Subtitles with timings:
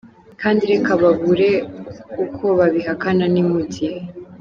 [0.41, 1.51] Kandi reka babure
[2.25, 3.99] uko babihakana ni mu gihe.